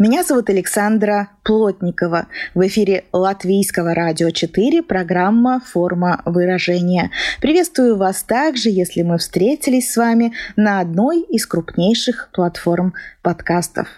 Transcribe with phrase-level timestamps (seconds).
[0.00, 2.28] Меня зовут Александра Плотникова.
[2.54, 7.10] В эфире Латвийского радио 4 программа «Форма выражения».
[7.42, 13.88] Приветствую вас также, если мы встретились с вами на одной из крупнейших платформ подкастов.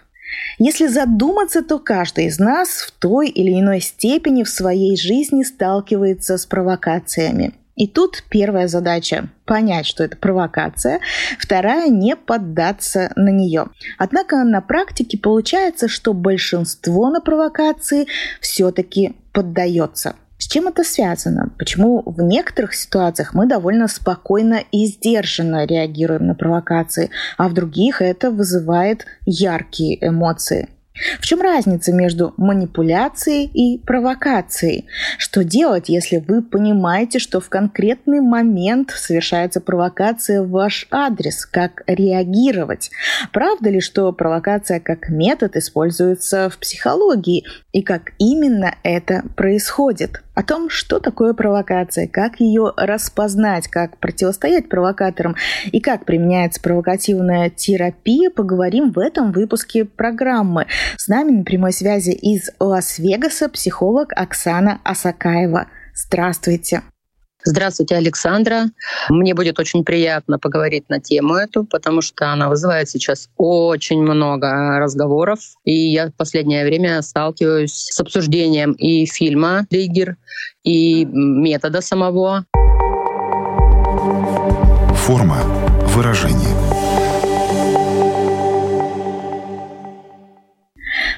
[0.58, 6.36] Если задуматься, то каждый из нас в той или иной степени в своей жизни сталкивается
[6.36, 11.00] с провокациями– и тут первая задача– понять, что это провокация,
[11.38, 13.66] вторая– не поддаться на нее.
[13.98, 18.06] Однако на практике получается, что большинство на провокации
[18.40, 20.14] все-таки поддается.
[20.36, 21.50] С чем это связано?
[21.56, 28.02] Почему в некоторых ситуациях мы довольно спокойно и сдержанно реагируем на провокации, а в других
[28.02, 30.68] это вызывает яркие эмоции?
[30.94, 34.86] В чем разница между манипуляцией и провокацией?
[35.16, 41.46] Что делать, если вы понимаете, что в конкретный момент совершается провокация в ваш адрес?
[41.46, 42.90] Как реагировать?
[43.32, 47.44] Правда ли, что провокация как метод используется в психологии?
[47.72, 50.22] И как именно это происходит?
[50.34, 57.50] О том, что такое провокация, как ее распознать, как противостоять провокаторам и как применяется провокативная
[57.50, 60.66] терапия, поговорим в этом выпуске программы.
[60.96, 65.66] С нами на прямой связи из Лас-Вегаса психолог Оксана Асакаева.
[65.94, 66.82] Здравствуйте.
[67.44, 68.66] Здравствуйте, Александра.
[69.08, 74.78] Мне будет очень приятно поговорить на тему эту, потому что она вызывает сейчас очень много
[74.78, 75.40] разговоров.
[75.64, 80.16] И я в последнее время сталкиваюсь с обсуждением и фильма «Триггер»,
[80.62, 82.44] и метода самого.
[84.94, 85.38] Форма
[85.88, 86.71] выражения.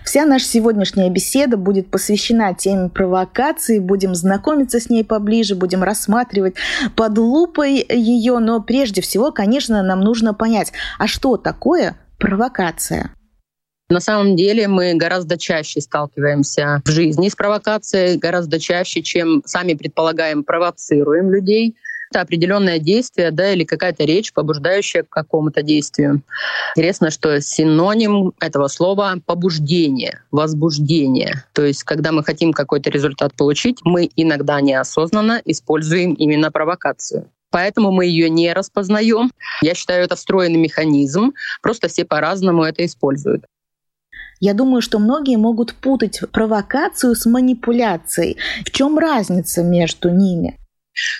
[0.04, 6.56] Вся наша сегодняшняя беседа будет посвящена теме провокации, будем знакомиться с ней поближе, будем рассматривать
[6.94, 13.10] под лупой ее, но прежде всего, конечно, нам нужно понять, а что такое провокация?
[13.88, 19.74] На самом деле мы гораздо чаще сталкиваемся в жизни с провокацией, гораздо чаще, чем сами
[19.74, 21.76] предполагаем, провоцируем людей
[22.10, 26.22] это определенное действие, да, или какая-то речь, побуждающая к какому-то действию.
[26.76, 31.44] Интересно, что синоним этого слова— побуждение, возбуждение.
[31.52, 37.92] То есть, когда мы хотим какой-то результат получить, мы иногда неосознанно используем именно провокацию поэтому
[37.92, 39.30] мы ее не распознаем.
[39.62, 43.44] Я считаю, это встроенный механизм, просто все по-разному это используют.
[44.40, 48.38] Я думаю, что многие могут путать провокацию с манипуляцией.
[48.64, 50.58] В чем разница между ними?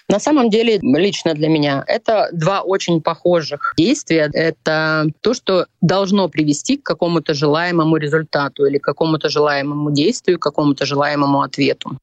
[0.08, 4.30] На самом деле, лично для меня, это два очень похожих действия.
[4.32, 10.42] Это то, что должно привести к какому-то желаемому результату или к какому-то желаемому действию, к
[10.42, 11.98] какому-то желаемому ответу.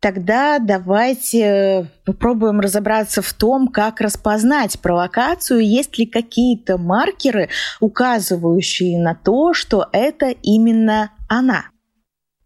[0.00, 7.48] Тогда давайте попробуем разобраться в том, как распознать провокацию, есть ли какие-то маркеры,
[7.80, 11.64] указывающие на то, что это именно она.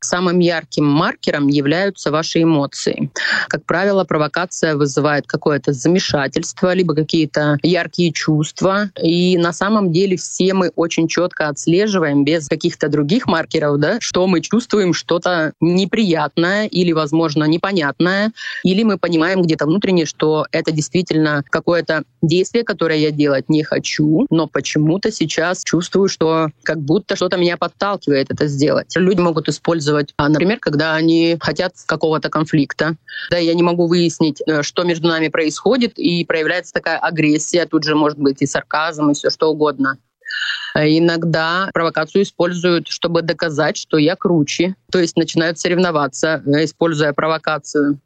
[0.03, 3.11] Самым ярким маркером являются ваши эмоции.
[3.49, 8.91] Как правило, провокация вызывает какое-то замешательство, либо какие-то яркие чувства.
[9.03, 14.27] И на самом деле все мы очень четко отслеживаем без каких-то других маркеров, да, что
[14.27, 18.33] мы чувствуем что-то неприятное или, возможно, непонятное,
[18.65, 24.27] или мы понимаем где-то внутренне, что это действительно какое-то действие, которое я делать не хочу,
[24.31, 28.95] но почему-то сейчас чувствую, что как будто что-то меня подталкивает это сделать.
[28.97, 30.15] Люди могут использовать использовать.
[30.17, 32.97] А, например, когда они хотят какого-то конфликта,
[33.31, 37.85] да, я не могу выяснить, э, что между нами происходит, и проявляется такая агрессия, тут
[37.85, 39.99] же может быть и сарказм, и все что угодно.
[40.75, 44.75] Э, иногда провокацию используют, чтобы доказать, что я круче.
[44.93, 47.99] То есть начинают соревноваться, э, используя провокацию.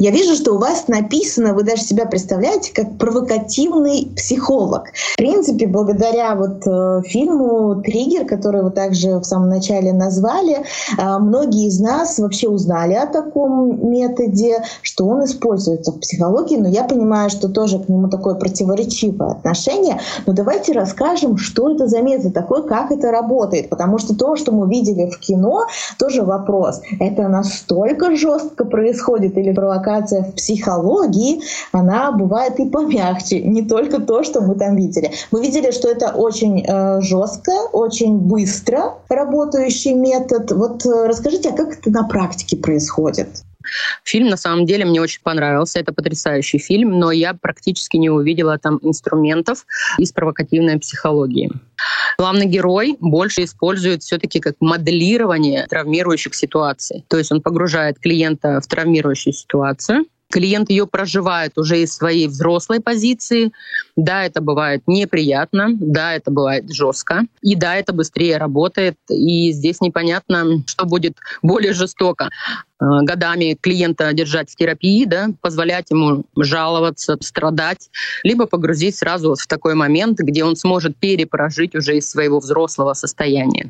[0.00, 4.90] Я вижу, что у вас написано, вы даже себя представляете как провокативный психолог.
[5.14, 11.18] В принципе, благодаря вот э, фильму «Триггер», который вы также в самом начале назвали, э,
[11.18, 16.84] многие из нас вообще узнали о таком методе, что он используется в психологии, но я
[16.84, 20.00] понимаю, что тоже к нему такое противоречивое отношение.
[20.26, 24.52] Но давайте расскажем, что это за метод такой, как это работает, потому что то, что
[24.52, 25.66] мы видели в кино,
[25.98, 26.82] тоже вопрос.
[27.00, 31.40] Это настолько жестко происходит или провокация провокация в психологии,
[31.72, 35.10] она бывает и помягче, не только то, что мы там видели.
[35.30, 40.52] Мы видели, что это очень э, жестко, очень быстро работающий метод.
[40.52, 43.28] Вот э, расскажите, а как это на практике происходит?
[44.04, 45.78] Фильм на самом деле мне очень понравился.
[45.78, 49.66] Это потрясающий фильм, но я практически не увидела там инструментов
[49.98, 51.50] из провокативной психологии.
[52.18, 57.04] Главный герой больше использует все-таки как моделирование травмирующих ситуаций.
[57.08, 62.80] То есть он погружает клиента в травмирующую ситуацию, клиент ее проживает уже из своей взрослой
[62.80, 63.52] позиции.
[63.98, 69.80] Да, это бывает неприятно, да, это бывает жестко, и да, это быстрее работает, и здесь
[69.80, 72.30] непонятно, что будет более жестоко.
[72.80, 77.90] Э, годами клиента держать в терапии, да, позволять ему жаловаться, страдать,
[78.22, 83.68] либо погрузить сразу в такой момент, где он сможет перепрожить уже из своего взрослого состояния.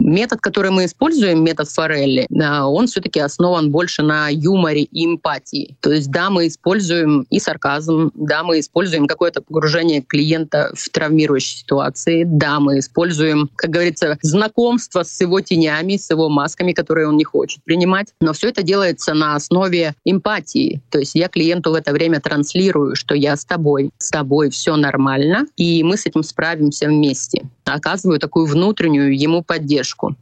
[0.00, 5.76] Метод, который мы используем, метод Форелли, он все-таки основан больше на юморе и эмпатии.
[5.80, 9.65] То есть да, мы используем и сарказм, да, мы используем какое-то погружение
[10.00, 16.28] клиента в травмирующие ситуации, да, мы используем, как говорится, знакомство с его тенями, с его
[16.28, 20.80] масками, которые он не хочет принимать, но все это делается на основе эмпатии.
[20.90, 24.76] То есть я клиенту в это время транслирую, что я с тобой, с тобой все
[24.76, 27.42] нормально, и мы с этим справимся вместе.
[27.64, 30.14] Оказываю такую внутреннюю ему поддержку.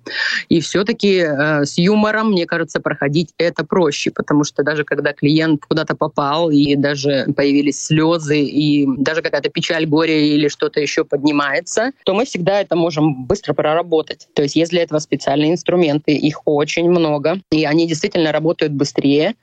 [0.48, 5.64] И все-таки э, с юмором, мне кажется, проходить это проще, потому что даже когда клиент
[5.66, 11.90] куда-то попал, и даже появились слезы, и даже какая-то печаль, горе или что-то еще поднимается,
[12.04, 14.28] то мы всегда это можем быстро проработать.
[14.34, 19.34] То есть есть для этого специальные инструменты, их очень много, и они действительно работают быстрее.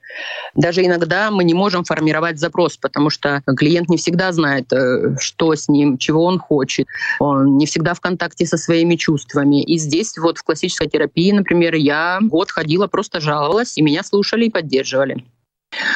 [0.56, 5.56] Даже иногда мы не можем формировать запрос, потому что клиент не всегда знает, э, что
[5.56, 6.88] с ним, чего он хочет.
[7.20, 9.62] Он не всегда в контакте со своими чувствами.
[9.62, 14.46] И здесь вот в классической терапии, например, я год ходила, просто жаловалась, и меня слушали
[14.46, 15.26] и поддерживали.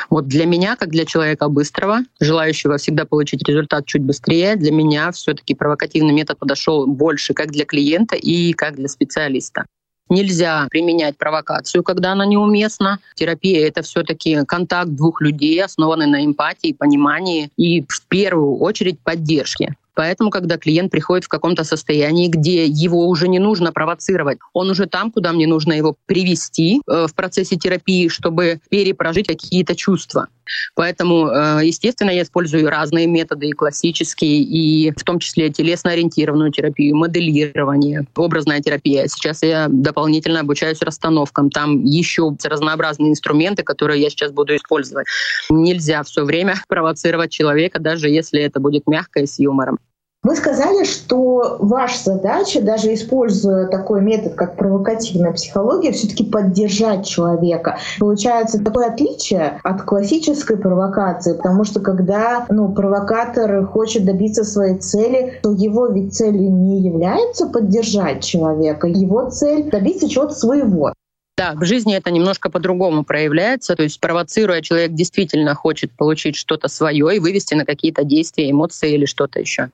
[0.10, 5.12] Вот для меня, как для человека быстрого, желающего всегда получить результат чуть быстрее, для меня
[5.12, 9.66] все-таки провокативный метод подошел больше как для клиента и как для специалиста.
[10.08, 13.00] Нельзя применять провокацию, когда она неуместна.
[13.16, 19.00] Терапия— это все таки контакт двух людей, основанный на эмпатии, понимании и в первую очередь
[19.00, 19.76] поддержке.
[19.96, 24.86] Поэтому, когда клиент приходит в каком-то состоянии, где его уже не нужно провоцировать, он уже
[24.86, 30.28] там, куда мне нужно его привести э, в процессе терапии, чтобы перепрожить какие-то чувства.
[30.76, 36.96] Поэтому, э, естественно, я использую разные методы, и классические, и в том числе телесно-ориентированную терапию,
[36.96, 39.08] моделирование, образная терапия.
[39.08, 41.50] Сейчас я дополнительно обучаюсь расстановкам.
[41.50, 45.08] Там еще разнообразные инструменты, которые я сейчас буду использовать.
[45.50, 49.80] Нельзя все время провоцировать человека, даже если это будет мягко и с юмором.
[50.26, 57.78] Вы сказали, что ваша задача, даже используя такой метод, как провокативная психология, все-таки поддержать человека.
[58.00, 65.34] Получается такое отличие от классической провокации, потому что когда ну, провокатор хочет добиться своей цели,
[65.44, 70.92] то его ведь целью не является поддержать человека, его цель добиться чего-то своего.
[71.38, 73.76] Да, в жизни это немножко по-другому проявляется.
[73.76, 78.94] То есть провоцируя, человек действительно хочет получить что-то свое и вывести на какие-то действия, эмоции
[78.94, 79.70] или что-то еще.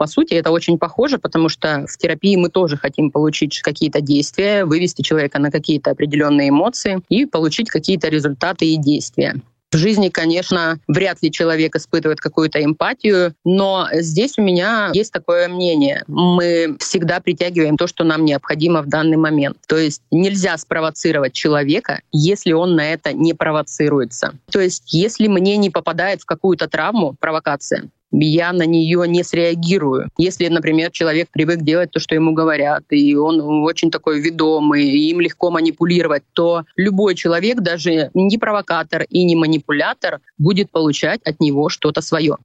[0.00, 4.64] По сути, это очень похоже, потому что в терапии мы тоже хотим получить какие-то действия,
[4.64, 9.36] вывести человека на какие-то определенные эмоции и получить какие-то результаты и действия.
[9.76, 15.48] В жизни, конечно, вряд ли человек испытывает какую-то эмпатию, но здесь у меня есть такое
[15.48, 16.02] мнение.
[16.06, 19.58] Мы всегда притягиваем то, что нам необходимо в данный момент.
[19.68, 24.32] То есть нельзя спровоцировать человека, если он на это не провоцируется.
[24.50, 27.90] То есть если мне не попадает в какую-то травму, провокация,
[28.24, 30.08] я на нее не среагирую.
[30.16, 35.10] Если, например, человек привык делать то, что ему говорят, и он очень такой ведомый, и
[35.10, 41.40] им легко манипулировать, то любой человек, даже не провокатор и не манипулятор, будет получать от
[41.40, 42.36] него что-то свое.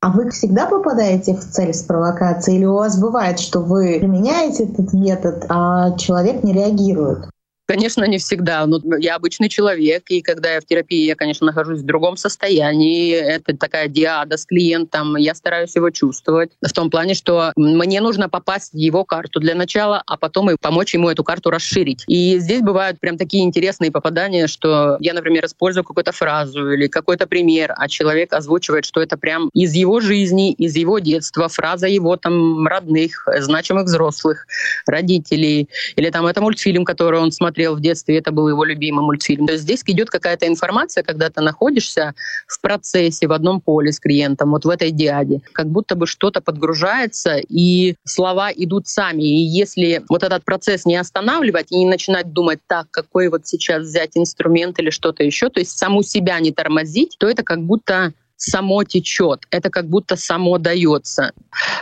[0.00, 2.58] А вы всегда попадаете в цель с провокацией?
[2.58, 7.28] Или у вас бывает, что вы применяете этот метод, а человек не реагирует?
[7.66, 8.64] Конечно, не всегда.
[8.66, 13.12] Но я обычный человек, и когда я в терапии, я, конечно, нахожусь в другом состоянии.
[13.12, 15.16] Это такая диада с клиентом.
[15.16, 19.56] Я стараюсь его чувствовать в том плане, что мне нужно попасть в его карту для
[19.56, 22.04] начала, а потом и помочь ему эту карту расширить.
[22.06, 27.26] И здесь бывают прям такие интересные попадания, что я, например, использую какую-то фразу или какой-то
[27.26, 32.16] пример, а человек озвучивает, что это прям из его жизни, из его детства, фраза его
[32.16, 34.46] там родных, значимых взрослых,
[34.86, 39.02] родителей, или там это мультфильм, который он смотрел смотрел в детстве, это был его любимый
[39.02, 39.46] мультфильм.
[39.46, 42.14] То есть здесь идет какая-то информация, когда ты находишься
[42.46, 46.42] в процессе, в одном поле с клиентом, вот в этой диаде, как будто бы что-то
[46.42, 49.22] подгружается, и слова идут сами.
[49.22, 53.84] И если вот этот процесс не останавливать и не начинать думать, так, какой вот сейчас
[53.84, 58.12] взять инструмент или что-то еще, то есть саму себя не тормозить, то это как будто
[58.36, 61.32] само течет, это как будто само дается.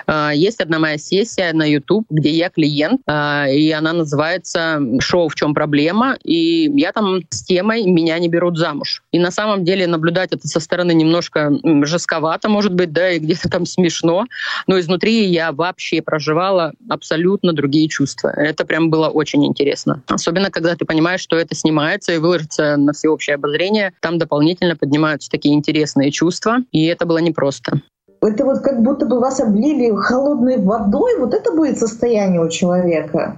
[0.06, 5.28] А, есть одна моя сессия на YouTube, где я клиент, а, и она называется «Шоу
[5.28, 9.02] «В чем проблема?», и я там с темой «Меня не берут замуж».
[9.12, 13.48] И на самом деле наблюдать это со стороны немножко жестковато, может быть, да, и где-то
[13.48, 14.26] там смешно,
[14.66, 18.28] но изнутри я вообще проживала абсолютно другие чувства.
[18.28, 20.02] Это прям было очень интересно.
[20.08, 25.30] Особенно, когда ты понимаешь, что это снимается и выложится на всеобщее обозрение, там дополнительно поднимаются
[25.30, 27.80] такие интересные чувства, и это было непросто.
[28.20, 33.36] Это вот как будто бы вас облили холодной водой, вот это будет состояние у человека.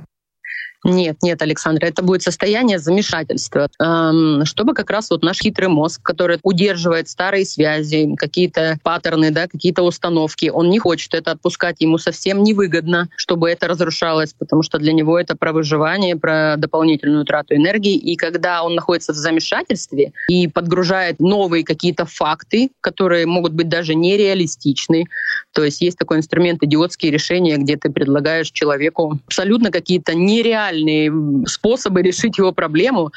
[0.87, 6.01] Нет, нет, Александр, это будет состояние замешательства, эм, чтобы как раз вот наш хитрый мозг,
[6.01, 11.99] который удерживает старые связи, какие-то паттерны, да, какие-то установки, он не хочет это отпускать, ему
[11.99, 17.57] совсем невыгодно, чтобы это разрушалось, потому что для него это про выживание, про дополнительную трату
[17.57, 17.97] энергии.
[17.97, 23.97] И когда он находится в замешательстве и подгружает новые какие-то факты, которые могут быть даже
[23.97, 25.07] нереалистичны,
[25.53, 31.47] то есть есть такой инструмент идиотские решения, где ты предлагаешь человеку абсолютно какие-то нереальные рациональные
[31.47, 33.13] способы решить его проблему,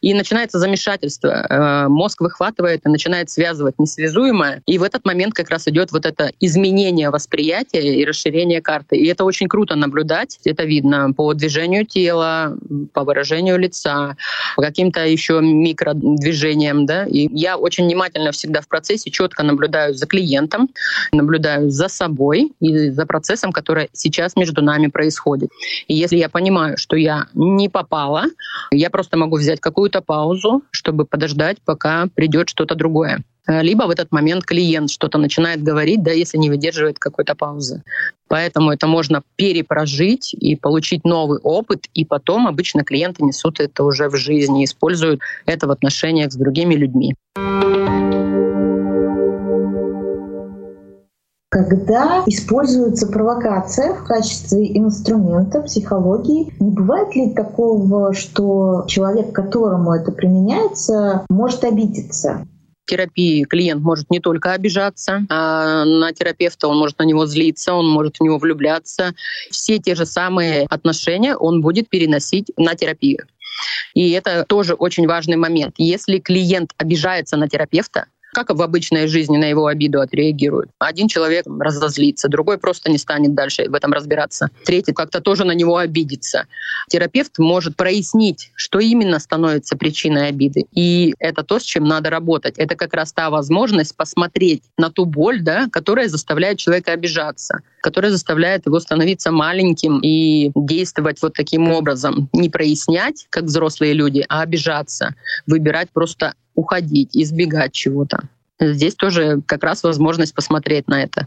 [0.00, 1.28] и начинается замешательство.
[1.48, 6.06] Э, мозг выхватывает и начинает связывать несвязуемое, и в этот момент как раз идет вот
[6.06, 8.96] это изменение восприятия и расширение карты.
[8.96, 10.38] И это очень круто наблюдать.
[10.44, 12.56] Это видно по движению тела,
[12.92, 14.16] по выражению лица,
[14.56, 16.86] по каким-то еще микродвижениям.
[16.86, 17.04] Да?
[17.06, 20.68] И я очень внимательно всегда в процессе четко наблюдаю за клиентом,
[21.12, 25.50] наблюдаю за собой и за процессом, который сейчас между нами происходит.
[25.86, 28.24] И если я понимаю, что я не попала.
[28.70, 33.22] Я просто могу взять какую-то паузу, чтобы подождать, пока придет что-то другое.
[33.46, 37.82] Либо в этот момент клиент что-то начинает говорить, да, если не выдерживает какой-то паузы.
[38.28, 44.08] Поэтому это можно перепрожить и получить новый опыт, и потом обычно клиенты несут это уже
[44.08, 47.16] в жизни, используют это в отношениях с другими людьми.
[51.52, 60.12] Когда используется провокация в качестве инструмента психологии, не бывает ли такого, что человек, которому это
[60.12, 62.46] применяется, может обидеться?
[62.86, 67.88] терапии клиент может не только обижаться, а на терапевта он может на него злиться, он
[67.88, 69.14] может в него влюбляться.
[69.50, 73.26] Все те же самые отношения он будет переносить на терапию.
[73.94, 75.74] И это тоже очень важный момент.
[75.78, 80.70] Если клиент обижается на терапевта, как в обычной жизни на его обиду отреагируют?
[80.78, 84.48] Один человек разозлится, другой просто не станет дальше в этом разбираться.
[84.64, 86.46] Третий как-то тоже на него обидится.
[86.88, 90.64] Терапевт может прояснить, что именно становится причиной обиды.
[90.72, 92.56] И это то, с чем надо работать.
[92.56, 98.10] Это как раз та возможность посмотреть на ту боль, да, которая заставляет человека обижаться, которая
[98.10, 102.30] заставляет его становиться маленьким и действовать вот таким образом.
[102.32, 105.14] Не прояснять, как взрослые люди, а обижаться.
[105.46, 108.28] Выбирать просто уходить, избегать чего-то.
[108.60, 111.26] Здесь тоже как раз возможность посмотреть на это.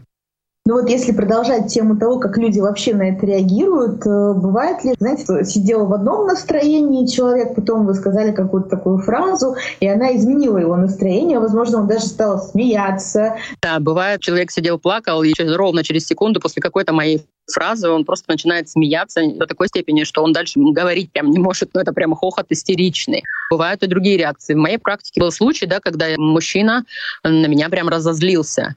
[0.66, 4.94] Ну вот если продолжать тему того, как люди вообще на это реагируют, э, бывает ли,
[4.98, 10.58] знаете, сидел в одном настроении человек, потом вы сказали какую-то такую фразу, и она изменила
[10.58, 13.36] его настроение, возможно, он даже стал смеяться.
[13.62, 18.24] Да, бывает, человек сидел, плакал, и ровно через секунду после какой-то моей фразы он просто
[18.32, 21.92] начинает смеяться до такой степени, что он дальше говорить прям не может, но ну, это
[21.92, 23.22] прям хохот истеричный.
[23.52, 24.54] Бывают и другие реакции.
[24.54, 26.84] В моей практике был случай, да, когда мужчина
[27.22, 28.74] на меня прям разозлился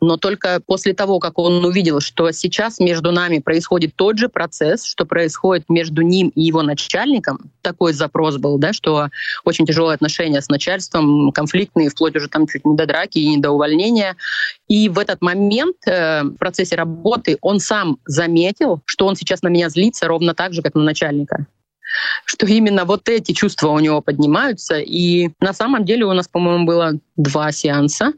[0.00, 4.84] но только после того, как он увидел, что сейчас между нами происходит тот же процесс,
[4.84, 9.08] что происходит между ним и его начальником, такой запрос был, да, что
[9.44, 13.38] очень тяжелые отношения с начальством, конфликтные, вплоть уже там чуть не до драки и не
[13.38, 14.16] до увольнения.
[14.68, 19.48] И в этот момент э, в процессе работы он сам заметил, что он сейчас на
[19.48, 21.46] меня злится ровно так же, как на начальника
[22.24, 24.78] что именно вот эти чувства у него поднимаются.
[24.78, 28.12] И на самом деле у нас, по-моему, было два сеанса.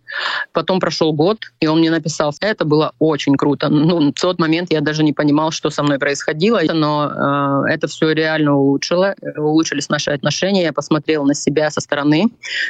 [0.53, 3.69] Потом прошел год, и он мне написал, это было очень круто.
[3.69, 7.87] Ну, в тот момент я даже не понимал, что со мной происходило, но э, это
[7.89, 9.15] все реально улучшило.
[9.37, 10.63] Улучшились наши отношения.
[10.63, 12.29] Я посмотрел на себя со стороны.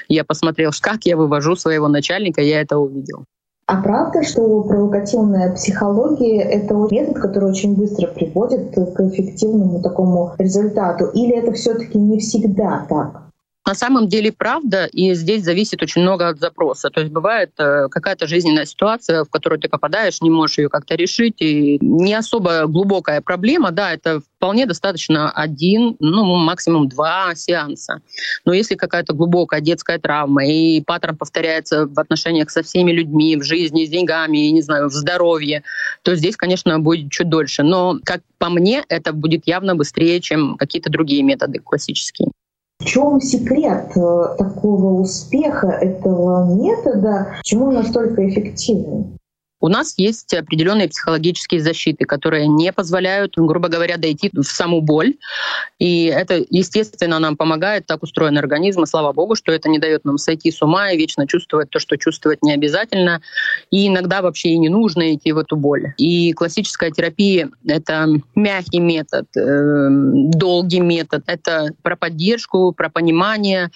[0.08, 3.24] Я посмотрел, как я вывожу своего начальника, я это увидел.
[3.66, 11.06] А правда, что провокативная психология— это метод, который очень быстро приводит к эффективному такому результату?
[11.06, 13.22] Или это все таки не всегда так?
[13.64, 16.90] На самом деле правда, и здесь зависит очень много от запроса.
[16.90, 20.96] То есть бывает э, какая-то жизненная ситуация, в которую ты попадаешь, не можешь ее как-то
[20.96, 28.00] решить, и не особо глубокая проблема, да, это вполне достаточно один, ну, максимум два сеанса.
[28.44, 33.44] Но если какая-то глубокая детская травма, и паттерн повторяется в отношениях со всеми людьми, в
[33.44, 35.62] жизни, с деньгами, не знаю, в здоровье,
[36.02, 37.62] то здесь, конечно, будет чуть дольше.
[37.62, 42.32] Но, как по мне, это будет явно быстрее, чем какие-то другие методы классические.
[42.82, 47.28] В чем секрет э, такого успеха этого метода?
[47.38, 49.18] Почему он настолько эффективный?
[49.62, 55.14] У нас есть определенные психологические защиты, которые не позволяют, грубо говоря, дойти в саму боль.
[55.78, 60.04] И это, естественно, нам помогает, так устроен организм, и слава богу, что это не дает
[60.04, 63.22] нам сойти с ума и вечно чувствовать то, что чувствовать не обязательно.
[63.70, 65.94] И иногда вообще и не нужно идти в эту боль.
[65.96, 73.70] И классическая терапия— это мягкий метод, э, долгий метод, это про поддержку, про понимание,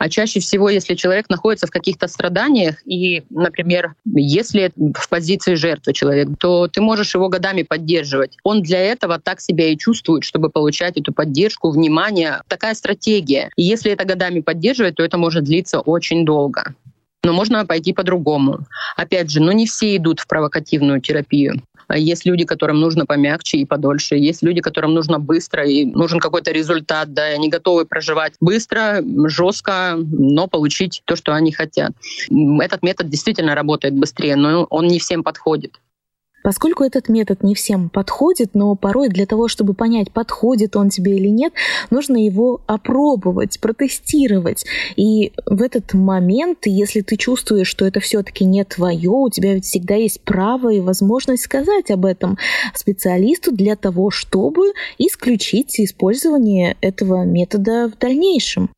[0.00, 5.92] а чаще всего, если человек находится в каких-то страданиях, и, например, если в позиции жертвы
[5.92, 8.38] человек, то ты можешь его годами поддерживать.
[8.42, 12.40] Он для этого так себя и чувствует, чтобы получать эту поддержку, внимание.
[12.48, 13.50] Такая стратегия.
[13.56, 16.74] И если это годами поддерживать, то это может длиться очень долго.
[17.22, 18.60] Но можно пойти по-другому.
[18.96, 21.62] Опять же, ну не все идут в провокативную терапию.
[21.94, 24.16] Есть люди, которым нужно помягче и подольше.
[24.16, 27.12] Есть люди, которым нужно быстро и нужен какой-то результат.
[27.12, 31.92] Да, и они готовы проживать быстро, жестко, но получить то, что они хотят.
[32.60, 35.80] Этот метод действительно работает быстрее, но он не всем подходит.
[36.42, 41.16] Поскольку этот метод не всем подходит, но порой для того, чтобы понять, подходит он тебе
[41.16, 41.52] или нет,
[41.90, 44.64] нужно его опробовать, протестировать.
[44.96, 49.66] И в этот момент, если ты чувствуешь, что это все-таки не твое, у тебя ведь
[49.66, 52.38] всегда есть право и возможность сказать об этом
[52.74, 58.70] специалисту для того, чтобы исключить использование этого метода в дальнейшем.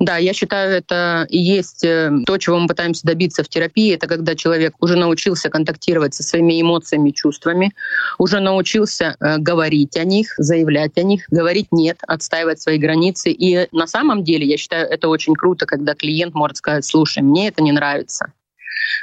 [0.00, 3.94] Да, я считаю, это и есть э, то, чего мы пытаемся добиться в терапии.
[3.94, 7.74] Это когда человек уже научился контактировать со своими эмоциями, чувствами,
[8.16, 13.32] уже научился э, говорить о них, заявлять о них, говорить нет, отстаивать свои границы.
[13.32, 17.48] И на самом деле, я считаю, это очень круто, когда клиент может сказать, слушай, мне
[17.48, 18.32] это не нравится.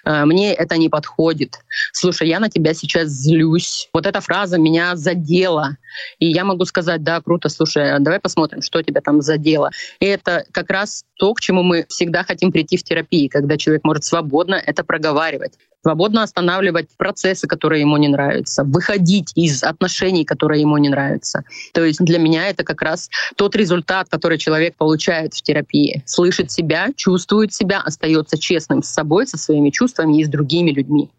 [0.05, 1.59] Э, мне это не подходит.
[1.93, 3.89] Слушай, я на тебя сейчас злюсь.
[3.93, 5.77] Вот эта фраза меня задела.
[6.19, 9.71] И я могу сказать, да, круто, слушай, давай посмотрим, что тебя там задело.
[9.99, 13.83] И это как раз то, к чему мы всегда хотим прийти в терапии, когда человек
[13.83, 15.53] может свободно это проговаривать
[15.85, 21.43] свободно останавливать процессы, которые ему не нравятся, выходить из отношений, которые ему не нравятся.
[21.73, 26.01] То есть для меня это как раз тот результат, который человек получает в терапии.
[26.07, 31.11] Слышит себя, чувствует себя, остается честным с собой, со своими чувствами и с другими людьми.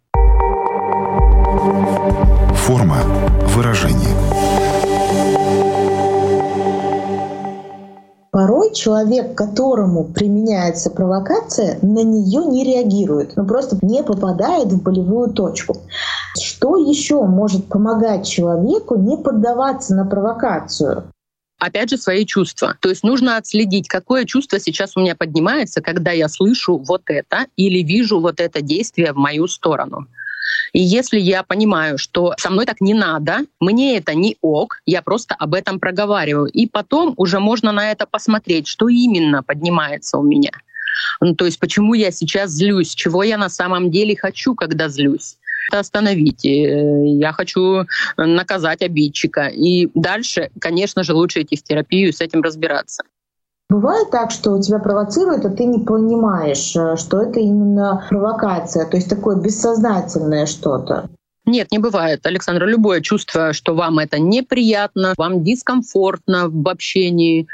[2.57, 3.03] Форма
[3.55, 4.26] выражения.
[8.47, 15.31] Порой человек, которому применяется провокация, на нее не реагирует, ну просто не попадает в болевую
[15.31, 15.79] точку.
[16.41, 21.11] Что еще может помогать человеку не поддаваться на провокацию?
[21.59, 22.77] опять же, свои чувства.
[22.81, 27.47] То есть нужно отследить, какое чувство сейчас у меня поднимается, когда я слышу вот это
[27.57, 30.07] или вижу вот это действие в мою сторону.
[30.77, 35.01] И если я понимаю, что со мной так не надо, мне это не ок, я
[35.01, 36.49] просто об этом проговариваю.
[36.49, 40.51] И потом уже можно на это посмотреть, что именно поднимается у меня.
[41.23, 45.39] Ну, то есть почему я сейчас злюсь, чего я на самом деле хочу, когда злюсь
[45.73, 46.45] остановить.
[46.45, 47.87] Я хочу
[48.19, 49.47] наказать обидчика.
[49.47, 53.03] И дальше, конечно же, лучше идти в терапию и с этим разбираться.
[53.69, 58.87] Бывает так, что у тебя провоцируют, а ты не понимаешь, э, что это именно провокация,
[58.87, 61.09] то есть такое бессознательное что-то.
[61.47, 62.67] Нет, не бывает, Александра.
[62.67, 67.47] Любое чувство, что вам это неприятно, вам дискомфортно в общении,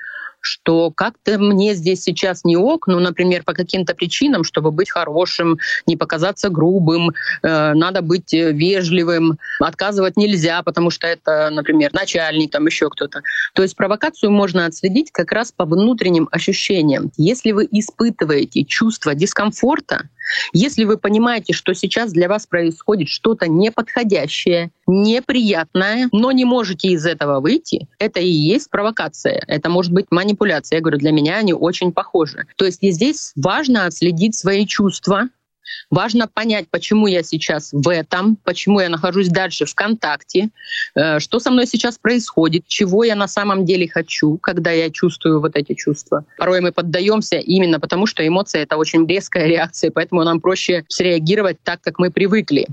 [0.43, 5.59] что как-то мне здесь сейчас не ок, ну, например, по каким-то причинам, чтобы быть хорошим,
[5.87, 7.11] не показаться грубым,
[7.43, 13.23] э, надо быть э, вежливым, отказывать нельзя, потому что это, например, начальник, там еще кто-то.
[13.55, 17.13] То есть провокацию можно отследить как раз по внутренним ощущениям.
[17.17, 20.09] Если вы испытываете чувство дискомфорта,
[20.53, 27.07] если вы понимаете, что сейчас для вас происходит что-то неподходящее, неприятное, но не можете из
[27.07, 29.43] этого выйти, это и есть провокация.
[29.47, 30.77] Это может быть манипуляция.
[30.79, 32.47] Я говорю, для меня они очень похожи.
[32.57, 35.29] То есть и здесь важно отследить свои чувства,
[35.91, 40.51] Важно понять, почему я сейчас в этом, почему я нахожусь дальше в контакте,
[40.95, 45.41] э, что со мной сейчас происходит, чего я на самом деле хочу, когда я чувствую
[45.41, 46.25] вот эти чувства.
[46.39, 51.59] Порой мы поддаемся именно потому, что эмоция— это очень резкая реакция, поэтому нам проще среагировать
[51.63, 52.67] так, как мы привыкли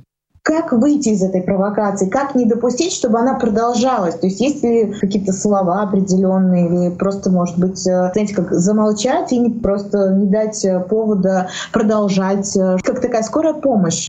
[0.44, 4.16] как выйти из этой провокации, как не допустить, чтобы она продолжалась.
[4.16, 9.32] То есть есть ли какие-то слова определенные, или просто, может быть, э, знаете, как замолчать
[9.32, 14.08] и не, просто не дать э, повода продолжать, э, как такая скорая помощь.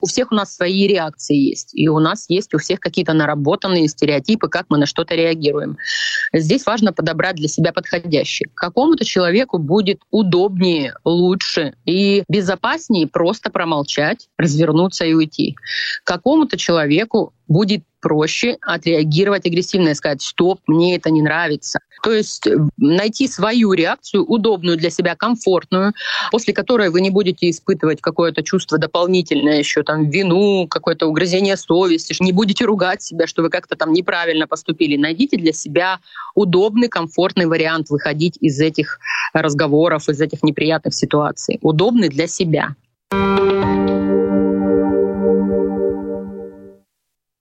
[0.00, 3.88] У всех у нас свои реакции есть, и у нас есть у всех какие-то наработанные
[3.88, 5.78] стереотипы, как мы на что-то реагируем.
[6.32, 8.46] Здесь важно подобрать для себя подходящий.
[8.54, 15.56] Какому-то человеку будет удобнее, лучше и безопаснее просто промолчать, развернуться и уйти.
[16.04, 21.80] Какому-то человеку будет проще отреагировать агрессивно и сказать «стоп, мне это не нравится».
[22.04, 25.92] То есть э, найти свою реакцию, удобную для себя, комфортную,
[26.30, 32.14] после которой вы не будете испытывать какое-то чувство дополнительное, еще там вину, какое-то угрызение совести,
[32.20, 34.96] не будете ругать себя, что вы как-то там неправильно поступили.
[34.96, 35.98] Найдите для себя
[36.36, 39.00] удобный, комфортный вариант выходить из этих
[39.32, 41.58] разговоров, из этих неприятных ситуаций.
[41.60, 42.76] Удобный для себя.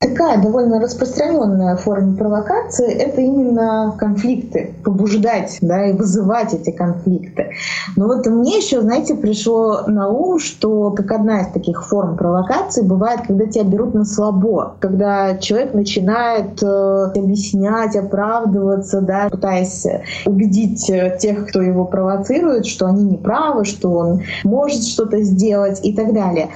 [0.01, 7.51] Такая довольно распространенная форма провокации— это именно конфликты, побуждать да, и вызывать эти конфликты.
[7.95, 12.81] Но вот мне еще, знаете, пришло на ум, что как одна из таких форм провокации
[12.81, 19.87] бывает, когда тебя берут на слабо, когда человек начинает э, объяснять, оправдываться, да, пытаясь
[20.25, 25.79] убедить э, тех, кто его провоцирует, что они не правы, что он может что-то сделать
[25.83, 26.49] и так далее.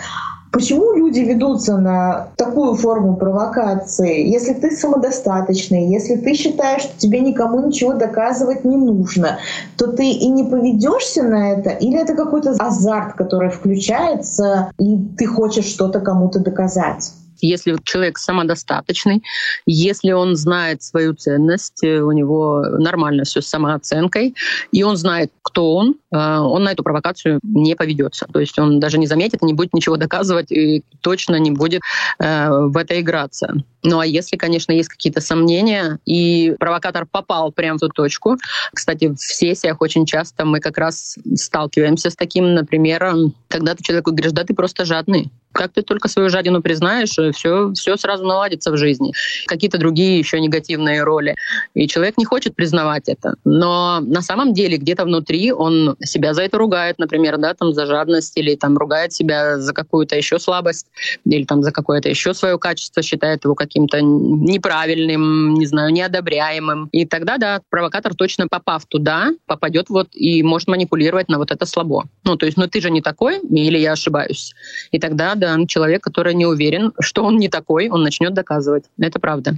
[0.52, 4.28] Почему люди ведутся на такую форму провокации?
[4.28, 9.38] Если ты самодостаточный, если ты считаешь, что тебе никому ничего доказывать не нужно,
[9.78, 15.28] то ты и не поведешься на это, или это какой-то азарт, который включается, и ты
[15.28, 17.12] хочешь что-то кому-то доказать?
[17.42, 19.24] Если человек самодостаточный,
[19.66, 24.36] если он знает свою ценность, э, у него нормально все с самооценкой,
[24.72, 28.26] и он знает, кто он, э, он на эту провокацию не поведется.
[28.32, 31.82] То есть он даже не заметит, не будет ничего доказывать и точно не будет
[32.20, 33.54] э, в это играться.
[33.84, 38.38] Ну а если, конечно, есть какие-то сомнения, и провокатор попал прямо в ту точку,
[38.74, 43.06] кстати, в сессиях очень часто мы как раз сталкиваемся с таким, например,
[43.48, 47.74] когда ты человеку говоришь, да ты просто жадный, как ты только свою жадину признаешь, все,
[47.74, 49.14] все сразу наладится в жизни.
[49.48, 51.36] Какие-то другие еще негативные роли.
[51.74, 53.36] И человек не хочет признавать это.
[53.44, 57.86] Но на самом деле где-то внутри он себя за это ругает, например, да, там за
[57.86, 60.88] жадность или там ругает себя за какую-то еще слабость
[61.26, 66.90] или там за какое-то еще свое качество, считает его каким-то неправильным, не знаю, неодобряемым.
[66.92, 71.66] И тогда, да, провокатор точно попав туда, попадет вот и может манипулировать на вот это
[71.66, 72.06] слабо.
[72.24, 74.54] Ну, то есть, ну ты же не такой, или я ошибаюсь.
[74.92, 78.86] И тогда да, человек, который не уверен, что он не такой, он начнет доказывать.
[79.00, 79.56] Это правда.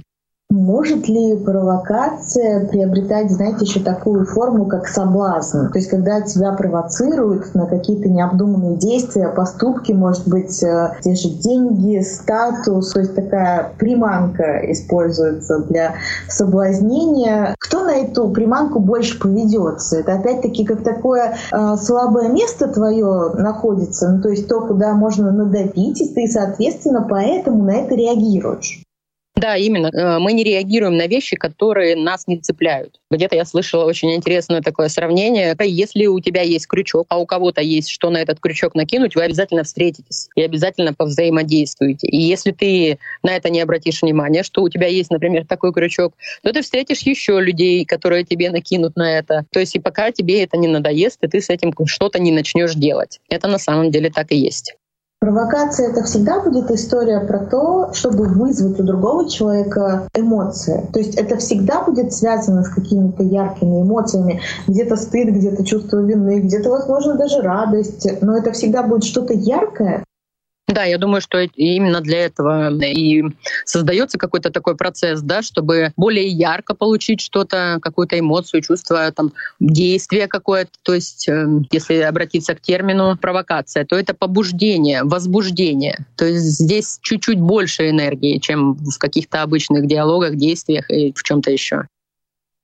[0.52, 5.68] Может ли провокация приобретать, знаете, еще такую форму, как соблазн?
[5.68, 12.02] То есть, когда тебя провоцируют на какие-то необдуманные действия, поступки, может быть, те же деньги,
[12.02, 15.94] статус, то есть такая приманка используется для
[16.28, 17.54] соблазнения.
[17.58, 20.00] Кто на эту приманку больше поведется?
[20.00, 25.32] Это опять-таки как такое э, слабое место твое находится, ну, то есть то, куда можно
[25.32, 28.84] надавить, и ты, соответственно, поэтому на это реагируешь.
[29.34, 29.86] Да, именно.
[29.86, 33.00] Э, мы не реагируем на вещи, которые нас не цепляют.
[33.10, 35.56] Где-то я слышала очень интересное такое сравнение.
[35.58, 39.22] Если у тебя есть крючок, а у кого-то есть что на этот крючок накинуть, вы
[39.22, 42.08] обязательно встретитесь и обязательно повзаимодействуете.
[42.08, 46.12] И если ты на это не обратишь внимания, что у тебя есть, например, такой крючок,
[46.42, 49.46] то ты встретишь еще людей, которые тебе накинут на это.
[49.50, 52.74] То есть и пока тебе это не надоест, и ты с этим что-то не начнешь
[52.74, 53.20] делать.
[53.30, 54.74] Это на самом деле так и есть.
[55.22, 60.84] Провокация— это всегда будет история про то, чтобы вызвать у другого человека эмоции.
[60.92, 64.40] То есть это всегда будет связано с какими-то яркими эмоциями.
[64.66, 68.04] Где-то стыд, где-то чувство вины, где-то, возможно, даже радость.
[68.20, 70.02] Но это всегда будет что-то яркое,
[70.68, 73.24] да, я думаю, что именно для этого и
[73.64, 80.28] создается какой-то такой процесс, да, чтобы более ярко получить что-то, какую-то эмоцию, чувство, там, действие
[80.28, 80.70] какое-то.
[80.82, 86.06] То есть, э, если обратиться к термину провокация, то это побуждение, возбуждение.
[86.16, 91.50] То есть здесь чуть-чуть больше энергии, чем в каких-то обычных диалогах, действиях и в чем-то
[91.50, 91.86] еще.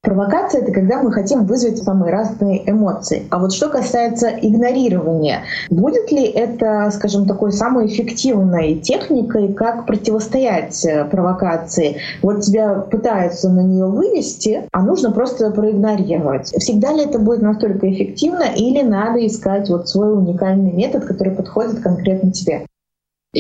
[0.01, 3.27] Провокация— это когда мы хотим вызвать самые разные эмоции.
[3.31, 10.85] А вот что касается игнорирования, будет ли это, скажем, такой самой эффективной техникой, как противостоять
[10.87, 11.97] э, провокации?
[12.23, 16.47] Вот тебя пытаются на нее вывести, а нужно просто проигнорировать.
[16.47, 21.81] Всегда ли это будет настолько эффективно или надо искать вот свой уникальный метод, который подходит
[21.81, 22.67] конкретно тебе?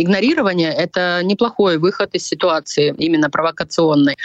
[0.00, 4.16] Игнорирование— это неплохой выход из ситуации, именно провокационной.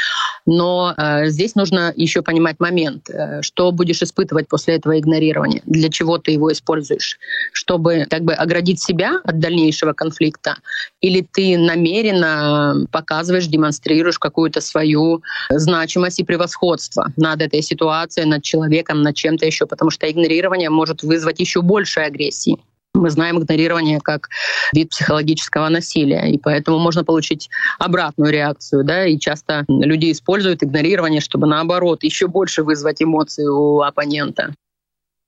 [0.45, 5.89] Но э, здесь нужно еще понимать момент, э, что будешь испытывать после этого игнорирования, для
[5.89, 7.17] чего ты его используешь,
[7.53, 10.57] чтобы как бы оградить себя от дальнейшего конфликта,
[11.01, 19.01] или ты намеренно показываешь, демонстрируешь какую-то свою значимость и превосходство над этой ситуацией, над человеком,
[19.01, 22.59] над чем-то еще, потому что игнорирование может вызвать еще больше агрессии.
[22.93, 24.29] Мы знаем игнорирование как
[24.73, 28.83] вид психологического насилия, и поэтому можно получить обратную реакцию.
[28.83, 29.05] Да?
[29.05, 34.53] И часто люди используют игнорирование, чтобы наоборот еще больше вызвать эмоции у оппонента.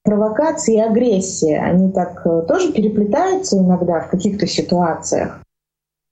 [0.03, 5.39] Провокации и агрессия, они так э, тоже переплетаются иногда в каких-то ситуациях?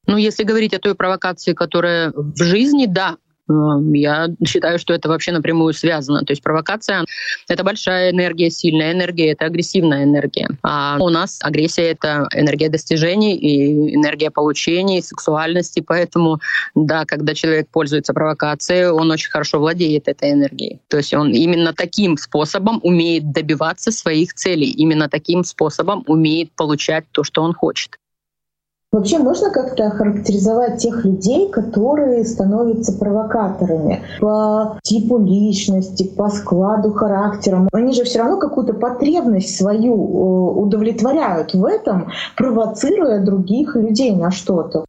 [0.07, 5.31] Ну, если говорить о той провокации, которая в жизни, да, я считаю, что это вообще
[5.31, 6.23] напрямую связано.
[6.23, 7.05] То есть провокация—
[7.49, 10.47] это большая энергия, сильная энергия, это агрессивная энергия.
[10.63, 15.83] А у нас агрессия— это энергия достижений и энергия получений, сексуальности.
[15.85, 16.39] Поэтому,
[16.75, 20.79] да, когда человек пользуется провокацией, он очень хорошо владеет этой энергией.
[20.87, 27.05] То есть он именно таким способом умеет добиваться своих целей, именно таким способом умеет получать
[27.11, 27.97] то, что он хочет.
[28.93, 37.67] Вообще можно как-то охарактеризовать тех людей, которые становятся провокаторами по типу личности, по складу характера.
[37.73, 44.29] Они же все равно какую-то потребность свою э, удовлетворяют в этом, провоцируя других людей на
[44.29, 44.85] что-то.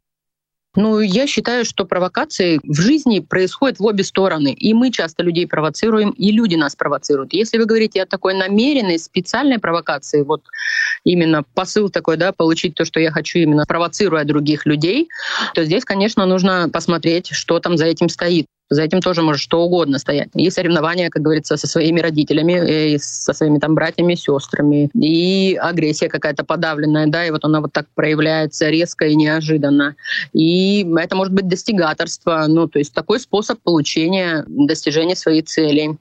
[0.75, 4.51] Ну, я считаю, что провокации в жизни происходят в обе стороны.
[4.53, 7.33] И мы часто людей провоцируем, и люди нас провоцируют.
[7.33, 10.43] Если вы говорите о такой намеренной, специальной провокации, вот
[11.03, 15.07] именно посыл такой, да, получить то, что я хочу, именно провоцируя других людей,
[15.53, 18.47] то здесь, конечно, нужно посмотреть, что там за этим стоит.
[18.69, 20.29] За этим тоже может что угодно стоять.
[20.33, 25.55] И соревнования, как говорится, со своими родителями, э, и со своими там братьями, сестрами, и
[25.61, 29.95] агрессия какая-то подавленная, да, и вот она вот так проявляется резко и неожиданно.
[30.33, 35.97] И это может быть достигаторство, ну, то есть такой способ получения, достижения своей цели.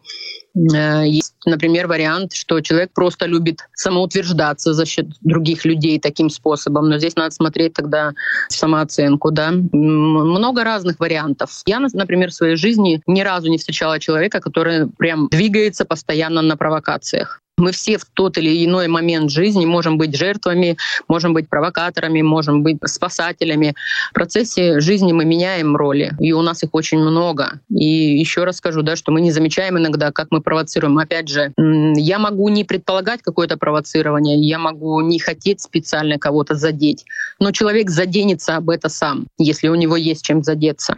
[0.55, 6.88] Э, есть, например, вариант, что человек просто любит самоутверждаться за счет других людей таким способом,
[6.88, 8.12] но здесь надо смотреть тогда
[8.49, 9.51] самооценку, да.
[9.53, 11.62] Много разных вариантов.
[11.67, 16.57] Я, например, в своей жизни ни разу не встречала человека, который прям двигается постоянно на
[16.57, 17.40] провокациях.
[17.57, 22.64] Мы все в тот или иной момент жизни можем быть жертвами, можем быть провокаторами, можем
[22.64, 23.75] быть спасателями.
[24.11, 27.61] В процессе жизни мы меняем роли, и у нас их очень много.
[27.71, 30.99] И еще раз скажу, да, что мы не замечаем иногда, как мы провоцируем.
[30.99, 37.05] Опять же, я могу не предполагать какое-то провоцирование, я могу не хотеть специально кого-то задеть,
[37.38, 40.97] но человек заденется об это сам, если у него есть чем задеться.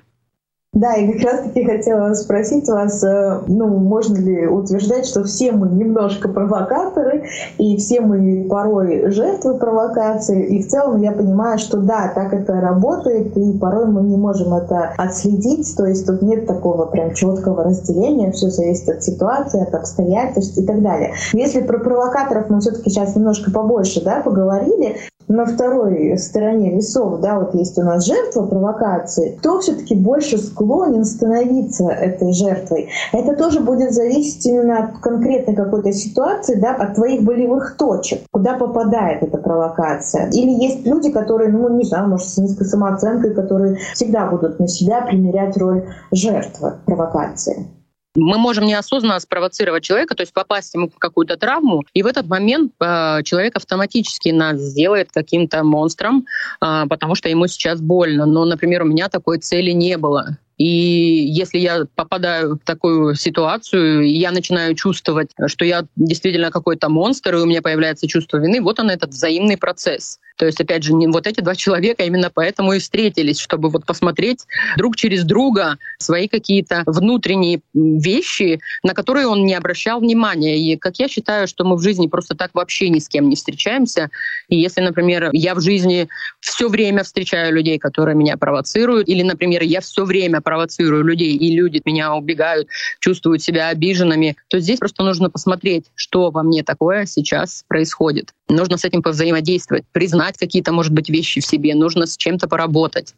[0.73, 5.71] Да, и как раз-таки хотела спросить вас, э, ну, можно ли утверждать, что все мы
[5.71, 7.25] немножко провокаторы,
[7.57, 12.61] и все мы порой жертвы провокации, и в целом я понимаю, что да, так это
[12.61, 17.65] работает, и порой мы не можем это отследить, то есть тут нет такого прям четкого
[17.65, 21.15] разделения, все зависит от ситуации, от обстоятельств и так далее.
[21.33, 24.97] Если про провокаторов мы все-таки сейчас немножко побольше да, поговорили,
[25.29, 31.05] на второй стороне весов, да, вот есть у нас жертва провокации, кто все-таки больше склонен
[31.05, 32.89] становиться этой жертвой.
[33.13, 38.55] Это тоже будет зависеть именно от конкретной какой-то ситуации, да, от твоих болевых точек, куда
[38.55, 40.31] попадает эта провокация.
[40.31, 44.69] Или есть люди, которые, ну, не знаю, может, с низкой самооценкой, которые всегда будут на
[44.69, 47.67] себя примерять роль жертвы провокации
[48.17, 52.27] мы можем неосознанно спровоцировать человека, то есть попасть ему в какую-то травму, и в этот
[52.27, 56.27] момент э, человек автоматически нас сделает каким-то монстром,
[56.61, 58.27] э, потому что ему сейчас больно.
[58.27, 60.39] Но, например, у меня такой цели не было.
[60.59, 67.35] И если я попадаю в такую ситуацию, я начинаю чувствовать, что я действительно какой-то монстр,
[67.35, 70.19] и у меня появляется чувство вины, вот он этот взаимный процесс.
[70.37, 74.45] То есть, опять же, вот эти два человека именно поэтому и встретились, чтобы вот посмотреть
[74.77, 80.59] друг через друга свои какие-то внутренние вещи, на которые он не обращал внимания.
[80.59, 83.37] И как я считаю, что мы в жизни просто так вообще ни с кем не
[83.37, 84.11] встречаемся.
[84.49, 86.09] И если, например, я в жизни
[86.41, 91.57] все время встречаю людей, которые меня провоцируют, или, например, я все время провоцирую людей, и
[91.57, 92.69] люди от меня убегают,
[93.01, 98.33] чувствуют себя обиженными, то здесь просто нужно посмотреть, что во мне такое сейчас происходит.
[98.49, 103.15] Нужно с этим повзаимодействовать, признать какие-то, может быть, вещи в себе, нужно с чем-то поработать.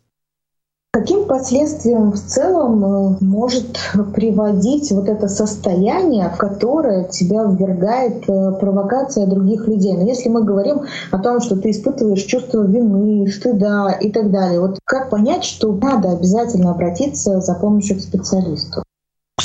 [0.90, 3.78] Каким последствиям в целом э, может
[4.14, 9.94] приводить вот это состояние, в которое тебя ввергает э, провокация других людей?
[9.98, 14.62] Но если мы говорим о том, что ты испытываешь чувство вины, стыда и так далее,
[14.62, 18.82] вот как понять, что надо обязательно обратиться за помощью к специалисту?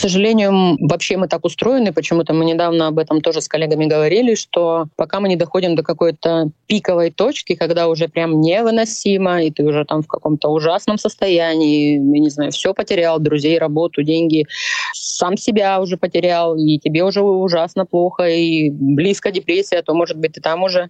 [0.04, 4.88] Сожалению, вообще мы так устроены, почему-то мы недавно об этом тоже с коллегами говорили, что
[4.98, 9.86] пока мы не доходим до какой-то пиковой точки, когда уже прям невыносимо, и ты уже
[9.86, 14.46] там в каком-то ужасном состоянии, я не знаю, все потерял, друзей, работу, деньги,
[14.92, 20.34] сам себя уже потерял, и тебе уже ужасно плохо, и близко депрессия, то, может быть,
[20.34, 20.90] ты там уже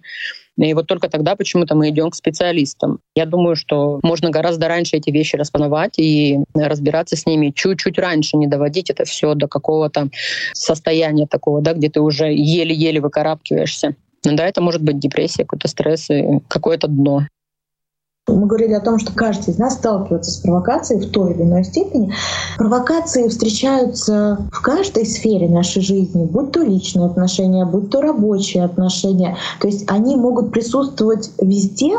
[0.56, 3.00] и вот только тогда почему-то мы идем к специалистам.
[3.14, 8.36] Я думаю, что можно гораздо раньше эти вещи распознавать и разбираться с ними чуть-чуть раньше,
[8.36, 10.08] не доводить это все до какого-то
[10.52, 13.96] состояния такого, да, где ты уже еле-еле выкарабкиваешься.
[14.24, 17.26] Да, это может быть депрессия, какой-то стресс и какое-то дно.
[18.26, 21.62] Мы говорили о том, что каждый из нас сталкивается с провокацией в той или иной
[21.62, 22.14] степени.
[22.56, 29.36] Провокации встречаются в каждой сфере нашей жизни, будь то личные отношения, будь то рабочие отношения.
[29.60, 31.98] То есть они могут присутствовать везде,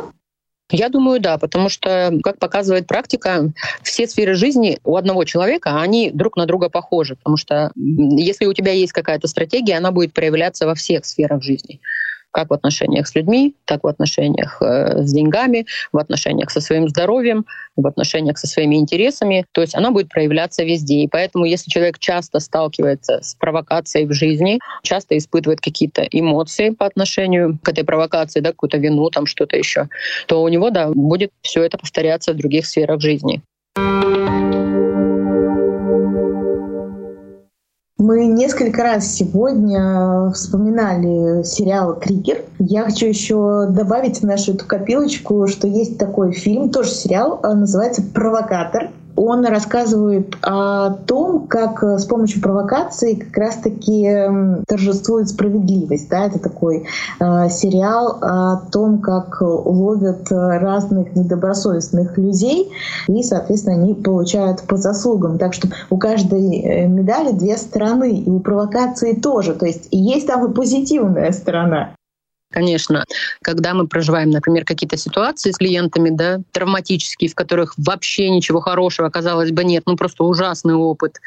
[0.72, 3.52] Я думаю, да, потому что, как показывает практика,
[3.84, 8.54] все сферы жизни у одного человека, они друг на друга похожи, потому что если у
[8.54, 11.80] тебя есть какая-то стратегия, она будет проявляться во всех сферах жизни
[12.36, 16.90] как в отношениях с людьми, так в отношениях э, с деньгами, в отношениях со своим
[16.90, 17.46] здоровьем,
[17.78, 19.46] в отношениях со своими интересами.
[19.54, 20.96] То есть она будет проявляться везде.
[21.04, 26.86] И поэтому, если человек часто сталкивается с провокацией в жизни, часто испытывает какие-то эмоции по
[26.86, 29.88] отношению к этой провокации, да, какую-то вину, там что-то еще,
[30.28, 33.42] то у него, да, будет все это повторяться в других сферах жизни.
[37.98, 42.44] Мы несколько раз сегодня вспоминали сериал «Триггер».
[42.60, 48.02] Я хочу еще добавить в нашу эту копилочку, что есть такой фильм, тоже сериал, называется
[48.14, 48.90] «Провокатор».
[49.16, 54.10] Он рассказывает о том, как э, с помощью провокации как раз-таки
[54.68, 56.10] торжествует справедливость.
[56.10, 56.26] Да?
[56.26, 56.86] Это такой
[57.20, 62.72] э, сериал о том, как ловят разных недобросовестных людей,
[63.08, 65.38] и, соответственно, они получают по заслугам.
[65.38, 69.54] Так что у каждой э, медали две стороны, и у провокации тоже.
[69.54, 71.96] То есть есть там и позитивная сторона.
[72.56, 73.04] Конечно,
[73.42, 79.10] когда мы проживаем, например, какие-то ситуации с клиентами, да, травматические, в которых вообще ничего хорошего,
[79.10, 81.20] казалось бы, нет, ну просто ужасный опыт.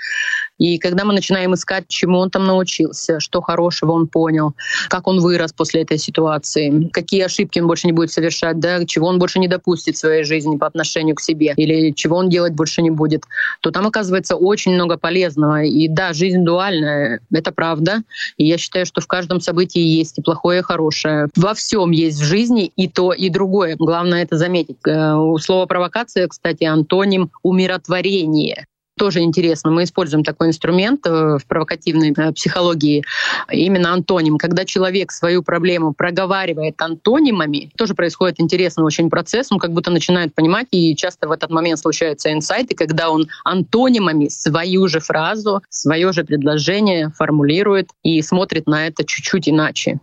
[0.58, 4.54] И когда мы начинаем искать, чему он там научился, что хорошего он понял,
[4.88, 9.06] как он вырос после этой ситуации, какие ошибки он больше не будет совершать, да, чего
[9.06, 12.54] он больше не допустит в своей жизни по отношению к себе, или чего он делать
[12.54, 13.24] больше не будет,
[13.60, 15.62] то там оказывается очень много полезного.
[15.62, 18.02] И да, жизнь дуальная, это правда.
[18.36, 22.20] И я считаю, что в каждом событии есть и плохое, и хорошее во всем есть
[22.20, 23.76] в жизни и то, и другое.
[23.76, 24.76] Главное это заметить.
[24.86, 28.66] Э, у слова провокация, кстати, антоним умиротворение
[28.98, 29.70] тоже интересно.
[29.70, 33.04] Мы используем такой инструмент э, в провокативной э, психологии,
[33.50, 34.36] именно антоним.
[34.36, 40.34] Когда человек свою проблему проговаривает антонимами, тоже происходит интересный очень процесс, он как будто начинает
[40.34, 46.12] понимать, и часто в этот момент случаются инсайты, когда он антонимами свою же фразу, свое
[46.12, 50.00] же предложение формулирует и смотрит на это чуть-чуть иначе.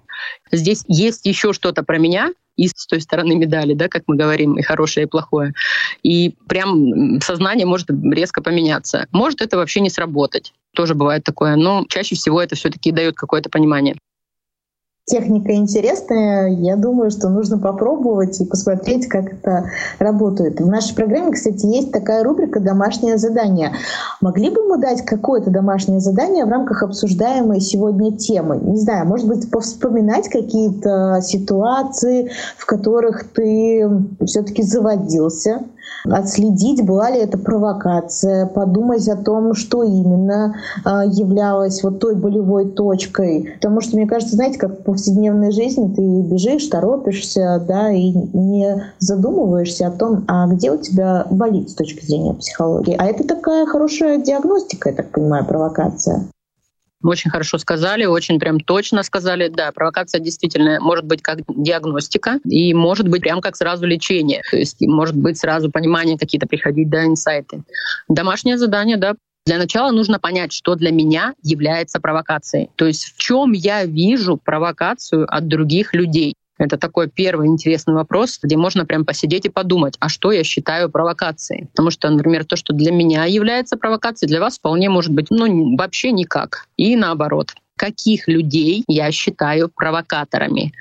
[0.51, 4.57] Здесь есть еще что-то про меня, и с той стороны медали, да, как мы говорим,
[4.57, 5.53] и хорошее, и плохое.
[6.03, 9.07] И прям сознание может резко поменяться.
[9.11, 10.53] Может это вообще не сработать.
[10.75, 13.95] Тоже бывает такое, но чаще всего это все-таки дает какое-то понимание.
[15.07, 16.49] Техника интересная.
[16.49, 19.65] Я думаю, что нужно попробовать и посмотреть, как это
[19.99, 20.59] работает.
[20.59, 23.73] В нашей программе, кстати, есть такая рубрика «Домашнее задание».
[24.19, 28.57] Могли бы мы дать какое-то домашнее задание в рамках обсуждаемой сегодня темы?
[28.57, 33.87] Не знаю, может быть, повспоминать какие-то ситуации, в которых ты
[34.25, 35.65] все-таки заводился,
[36.05, 42.65] отследить, была ли это провокация, подумать о том, что именно а, являлось вот той болевой
[42.71, 43.53] точкой.
[43.55, 48.83] Потому что, мне кажется, знаете, как в повседневной жизни ты бежишь, торопишься, да, и не
[48.99, 52.95] задумываешься о том, а где у тебя болит с точки зрения психологии.
[52.97, 56.25] А это такая хорошая диагностика, я так понимаю, провокация.
[57.05, 59.47] Очень хорошо сказали, очень прям точно сказали.
[59.47, 64.41] Да, провокация действительно может быть как диагностика и может быть прям как сразу лечение.
[64.49, 67.63] То есть может быть сразу понимание какие-то приходить, да, инсайты.
[68.09, 69.15] Домашнее задание, да,
[69.45, 72.69] для начала нужно понять, что для меня является провокацией.
[72.75, 76.33] То есть в чем я вижу провокацию от других людей.
[76.57, 80.89] Это такой первый интересный вопрос, где можно прям посидеть и подумать, а что я считаю
[80.89, 81.67] провокацией.
[81.67, 85.75] Потому что, например, то, что для меня является провокацией, для вас вполне может быть ну,
[85.75, 86.67] вообще никак.
[86.77, 90.73] И наоборот каких людей я считаю провокаторами,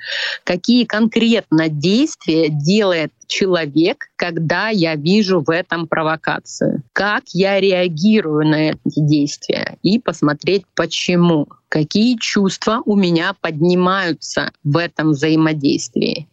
[0.43, 8.69] какие конкретно действия делает человек, когда я вижу в этом провокацию, как я реагирую на
[8.71, 9.77] эти действия?
[9.81, 16.27] И посмотреть почему, какие чувства у меня поднимаются в этом взаимодействии?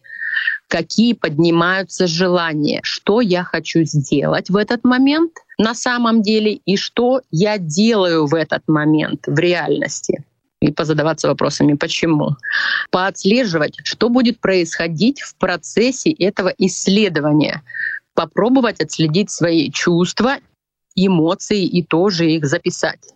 [0.67, 6.53] Какие поднимаются желания, что я хочу сделать в этот момент на самом деле?
[6.65, 10.23] И что я делаю в этот момент в реальности
[10.67, 12.35] и позадаваться вопросами, почему.
[12.91, 17.63] Поотслеживать, что будет происходить в процессе этого исследования.
[18.13, 20.37] Попробовать отследить свои чувства,
[20.95, 23.13] эмоции и тоже их записать.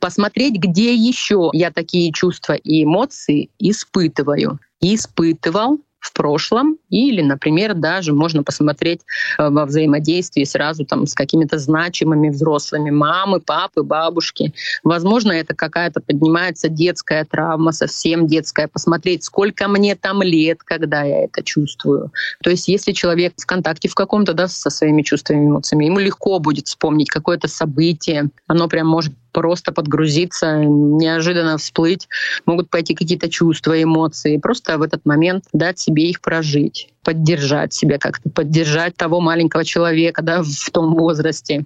[0.00, 4.58] Посмотреть, где еще я такие чувства и эмоции испытываю.
[4.80, 9.02] Испытывал, в прошлом, или, например, даже можно посмотреть
[9.38, 14.54] э, во взаимодействии сразу там с какими-то значимыми взрослыми мамы, папы, бабушки.
[14.82, 18.66] Возможно, это какая-то поднимается детская травма, совсем детская.
[18.66, 22.10] Посмотреть, сколько мне там лет, когда я это чувствую.
[22.42, 26.38] То есть, если человек в контакте в каком-то, да, со своими чувствами, эмоциями, ему легко
[26.38, 28.30] будет вспомнить какое-то событие.
[28.46, 32.08] Оно прям может просто подгрузиться, неожиданно всплыть,
[32.46, 34.38] могут пойти какие-то чувства, эмоции.
[34.38, 40.22] Просто в этот момент дать себе их прожить, поддержать себя как-то, поддержать того маленького человека
[40.22, 41.64] да, в том возрасте.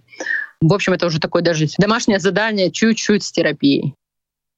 [0.61, 3.95] В общем, это уже такое даже домашнее задание чуть-чуть с терапией.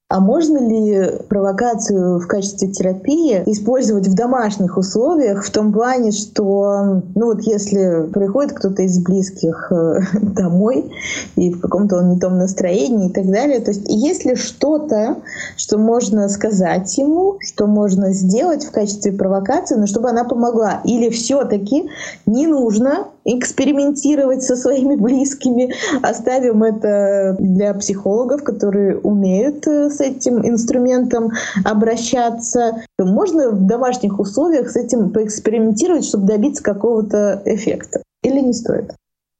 [0.09, 7.01] А можно ли провокацию в качестве терапии использовать в домашних условиях в том плане, что,
[7.13, 10.89] ну вот если приходит кто-то из близких э, домой
[11.35, 15.17] и в каком-то он не том настроении и так далее, то есть есть ли что-то,
[15.57, 20.79] что можно сказать ему, что можно сделать в качестве провокации, но чтобы она помогла?
[20.85, 21.89] Или все-таки
[22.25, 25.73] не нужно экспериментировать со своими близкими.
[26.01, 31.31] Оставим это для психологов, которые умеют э, с этим инструментом
[31.63, 32.83] обращаться.
[32.97, 38.01] Можно в домашних условиях с этим поэкспериментировать, чтобы добиться какого-то эффекта?
[38.23, 38.93] Или не стоит?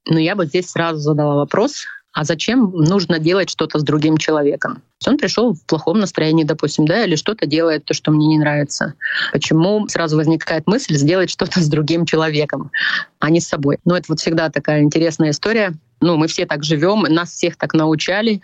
[0.06, 4.82] Ну, я бы здесь сразу задала вопрос, а зачем нужно делать что-то с другим человеком?
[5.06, 8.96] Он пришел в плохом настроении, допустим, да, или что-то делает то, что мне не нравится.
[9.32, 12.72] Почему сразу возникает мысль сделать что-то с другим человеком,
[13.20, 13.78] а не с собой?
[13.86, 15.74] Ну, это вот всегда такая интересная история.
[16.02, 18.42] Ну, мы все так живем, нас всех так научали.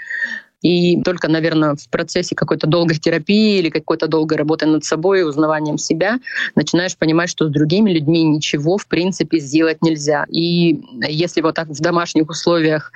[0.64, 5.78] И только, наверное, в процессе какой-то долгой терапии или какой-то долгой работы над собой, узнаванием
[5.78, 6.20] себя,
[6.56, 10.26] начинаешь понимать, что с другими людьми ничего, в принципе, сделать нельзя.
[10.30, 12.92] И если вот так в домашних условиях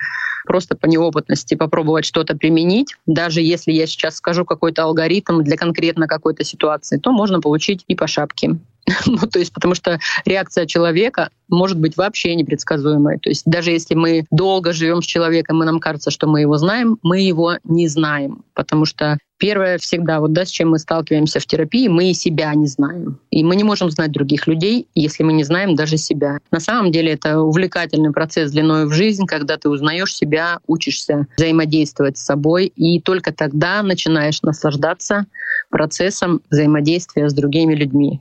[0.46, 6.08] просто по неопытности попробовать что-то применить, даже если я сейчас скажу какой-то алгоритм для конкретно
[6.08, 8.56] какой-то ситуации, то можно получить и по шапке.
[9.06, 13.18] ну, то есть, потому что реакция человека может быть вообще непредсказуемой.
[13.18, 16.56] То есть даже если мы долго живем с человеком, и нам кажется, что мы его
[16.56, 21.38] знаем, мы его не знаем, потому что Первое всегда, вот да, с чем мы сталкиваемся
[21.38, 23.20] в терапии, мы и себя не знаем.
[23.30, 26.38] И мы не можем знать других людей, если мы не знаем даже себя.
[26.50, 32.18] На самом деле это увлекательный процесс длиной в жизнь, когда ты узнаешь себя, учишься взаимодействовать
[32.18, 35.26] с собой, и только тогда начинаешь наслаждаться
[35.70, 38.20] процессом взаимодействия с другими людьми.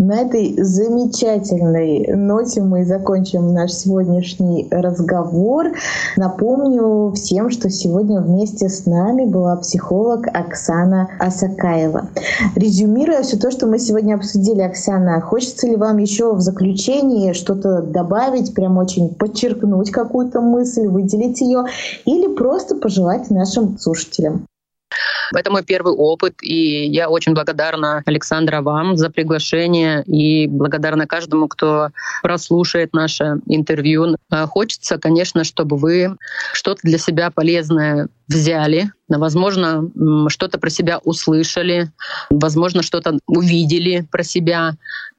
[0.00, 5.72] На этой замечательной ноте мы закончим наш сегодняшний разговор.
[6.16, 12.10] Напомню всем, что сегодня вместе с нами была психолог Оксана Асакаева.
[12.54, 17.82] Резюмируя все то, что мы сегодня обсудили, Оксана, хочется ли вам еще в заключении что-то
[17.82, 21.64] добавить, прям очень подчеркнуть какую-то мысль, выделить ее,
[22.04, 24.46] или просто пожелать нашим слушателям?
[25.34, 31.48] Это мой первый опыт, и я очень благодарна, Александра, вам за приглашение и благодарна каждому,
[31.48, 31.88] кто
[32.22, 34.16] прослушает наше интервью.
[34.30, 36.16] А хочется, конечно, чтобы вы
[36.52, 39.90] что-то для себя полезное взяли, возможно,
[40.28, 41.90] что-то про себя услышали,
[42.30, 44.72] возможно, что-то увидели про себя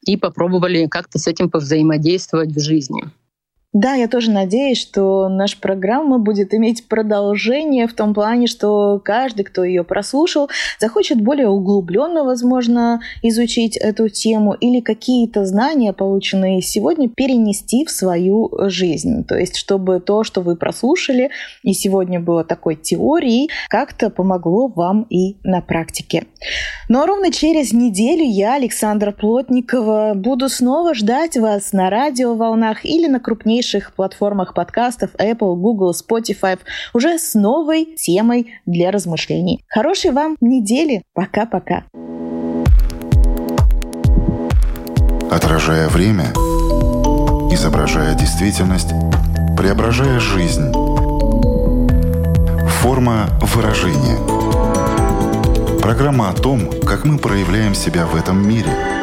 [0.06, 3.04] и попробовали как-то с этим повзаимодействовать в жизни.
[3.72, 9.44] Да, я тоже надеюсь, что наша программа будет иметь продолжение в том плане, что каждый,
[9.44, 10.50] кто ее прослушал,
[10.80, 18.50] захочет более углубленно, возможно, изучить эту тему или какие-то знания, полученные сегодня, перенести в свою
[18.70, 19.24] жизнь.
[19.26, 21.30] То есть, чтобы то, что вы прослушали,
[21.62, 26.26] и сегодня было такой теорией, как-то помогло вам и на практике.
[26.88, 33.06] Ну а ровно через неделю я, Александра Плотникова, буду снова ждать вас на радиоволнах или
[33.06, 36.58] на крупнейших крупнейших платформах подкастов Apple, Google, Spotify
[36.94, 39.64] уже с новой темой для размышлений.
[39.68, 41.04] Хорошей вам недели.
[41.14, 41.84] Пока-пока.
[45.30, 46.32] Отражая время,
[47.54, 48.92] изображая действительность,
[49.58, 50.72] преображая жизнь.
[52.82, 54.18] Форма выражения.
[55.82, 58.72] Программа о том, как мы проявляем себя в этом мире–